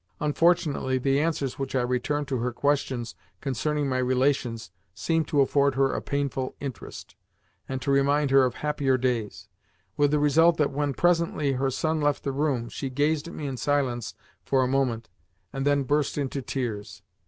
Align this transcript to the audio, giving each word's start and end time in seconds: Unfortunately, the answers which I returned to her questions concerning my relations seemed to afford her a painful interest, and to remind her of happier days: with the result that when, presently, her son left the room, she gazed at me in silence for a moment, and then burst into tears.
Unfortunately, 0.19 0.97
the 0.97 1.19
answers 1.19 1.59
which 1.59 1.75
I 1.75 1.83
returned 1.83 2.27
to 2.29 2.39
her 2.39 2.51
questions 2.51 3.13
concerning 3.39 3.87
my 3.87 3.99
relations 3.99 4.71
seemed 4.95 5.27
to 5.27 5.41
afford 5.41 5.75
her 5.75 5.93
a 5.93 6.01
painful 6.01 6.55
interest, 6.59 7.15
and 7.69 7.79
to 7.83 7.91
remind 7.91 8.31
her 8.31 8.43
of 8.43 8.55
happier 8.55 8.97
days: 8.97 9.47
with 9.97 10.09
the 10.09 10.17
result 10.17 10.57
that 10.57 10.71
when, 10.71 10.95
presently, 10.95 11.51
her 11.51 11.69
son 11.69 12.01
left 12.01 12.23
the 12.23 12.31
room, 12.31 12.67
she 12.67 12.89
gazed 12.89 13.27
at 13.27 13.35
me 13.35 13.45
in 13.45 13.57
silence 13.57 14.15
for 14.43 14.63
a 14.63 14.67
moment, 14.67 15.07
and 15.53 15.67
then 15.67 15.83
burst 15.83 16.17
into 16.17 16.41
tears. 16.41 17.03